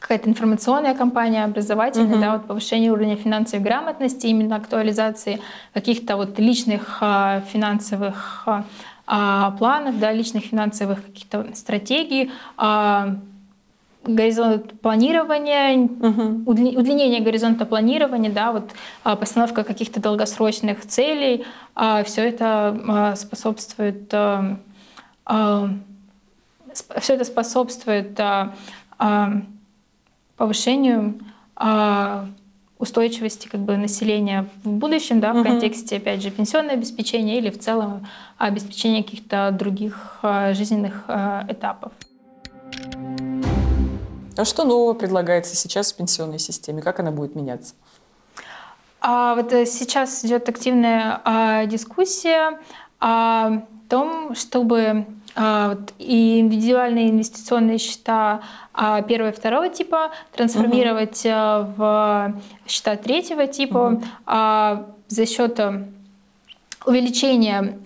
[0.00, 2.20] какая-то информационная кампания, образовательная, угу.
[2.20, 5.40] да, вот повышение уровня финансовой грамотности, именно актуализации
[5.72, 8.64] каких-то вот личных а, финансовых а,
[9.06, 13.18] а, планов, да, личных финансовых каких-то стратегий, а,
[14.08, 16.50] горизонт планирования, угу.
[16.50, 18.70] удлинение горизонта планирования, да, вот
[19.04, 21.44] а, постановка каких-то долгосрочных целей,
[22.04, 24.12] все это способствует
[27.00, 28.20] все это способствует
[30.36, 31.14] повышению
[32.78, 35.44] устойчивости как бы, населения в будущем, да, в угу.
[35.44, 38.06] контексте, опять же, пенсионного обеспечения или в целом
[38.38, 41.92] обеспечения каких-то других а, жизненных а, этапов.
[44.38, 46.80] А что нового предлагается сейчас в пенсионной системе?
[46.80, 47.74] Как она будет меняться?
[49.00, 52.60] А вот э, сейчас идет активная а, дискуссия
[53.00, 61.74] о том, чтобы а, и индивидуальные инвестиционные счета а, первого и второго типа трансформировать угу.
[61.76, 62.34] в
[62.68, 64.04] счета третьего типа угу.
[65.08, 65.58] за счет
[66.88, 67.78] увеличения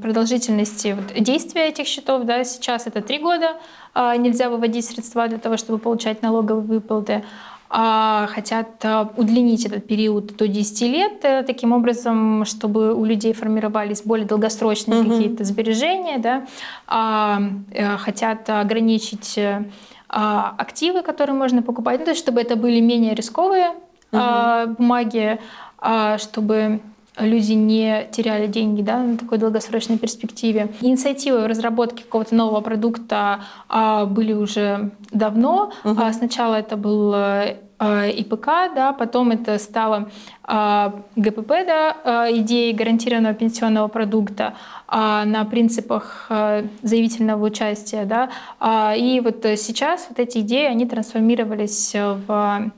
[0.00, 2.24] продолжительности действия этих счетов.
[2.24, 3.56] Да, сейчас это три года,
[3.94, 7.24] нельзя выводить средства для того, чтобы получать налоговые выплаты.
[7.72, 13.32] А, хотят а, удлинить этот период до 10 лет, э, таким образом, чтобы у людей
[13.32, 15.10] формировались более долгосрочные угу.
[15.10, 16.46] какие-то сбережения, да,
[16.88, 19.62] а, э, хотят ограничить э,
[20.08, 23.68] активы, которые можно покупать, ну, то есть чтобы это были менее рисковые
[24.10, 24.74] угу.
[24.76, 25.38] бумаги,
[26.18, 26.80] чтобы
[27.20, 30.68] люди не теряли деньги да, на такой долгосрочной перспективе.
[30.80, 35.72] Инициативы в разработке какого-то нового продукта а, были уже давно.
[35.84, 36.00] Угу.
[36.00, 37.12] А, сначала это был
[37.82, 40.10] а, ИПК, да, потом это стало
[40.44, 44.54] а, ГПП, да, а, идеей гарантированного пенсионного продукта
[44.86, 48.04] на принципах а, заявительного участия.
[48.04, 48.28] Да,
[48.94, 52.70] и вот сейчас вот эти идеи, они трансформировались в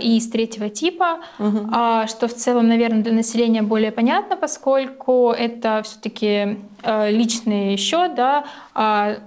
[0.00, 1.68] и из третьего типа, угу.
[2.06, 8.44] что в целом, наверное, для населения более понятно, поскольку это все-таки а, личный счет, да,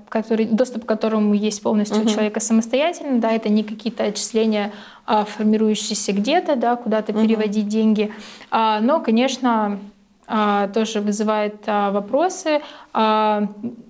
[0.08, 2.08] который, доступ к которому есть полностью угу.
[2.08, 4.72] у человека самостоятельно, да, это не какие-то отчисления,
[5.06, 7.24] формирующиеся где-то, да, куда-то угу.
[7.24, 8.14] переводить деньги.
[8.52, 9.80] Но, конечно,
[10.28, 12.62] а, тоже вызывает а, вопросы.
[12.94, 13.48] А,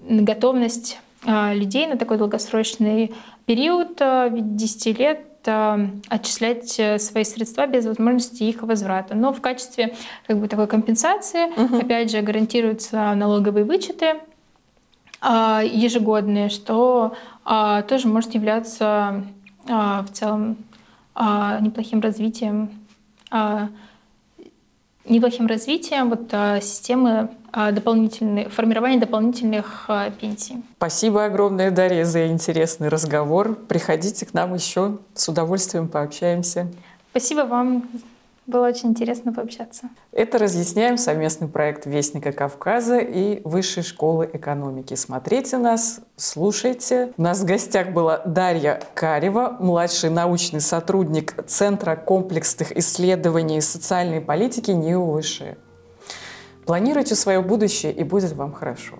[0.07, 3.13] готовность а, людей на такой долгосрочный
[3.45, 9.15] период, а, ведь 10 лет а, отчислять э, свои средства без возможности их возврата.
[9.15, 9.95] Но в качестве
[10.27, 11.79] как бы, такой компенсации, Мгм.
[11.81, 14.15] опять же, гарантируются налоговые вычеты
[15.21, 19.23] а, ежегодные, что а, тоже может являться
[19.67, 20.57] а, в целом
[21.61, 22.69] неплохим развитием
[25.09, 30.63] неплохим развитием вот, а, системы а, дополнительной, формирования дополнительных а, пенсий.
[30.77, 33.55] Спасибо огромное, Дарья, за интересный разговор.
[33.55, 36.67] Приходите к нам еще, с удовольствием пообщаемся.
[37.11, 37.89] Спасибо вам,
[38.47, 39.89] было очень интересно пообщаться.
[40.13, 44.93] Это «Разъясняем» совместный проект Вестника Кавказа и Высшей школы экономики.
[44.95, 47.11] Смотрите нас, слушайте.
[47.17, 54.71] У нас в гостях была Дарья Карева, младший научный сотрудник Центра комплексных исследований социальной политики
[54.71, 55.21] НИУ.
[56.65, 58.95] Планируйте свое будущее, и будет вам хорошо.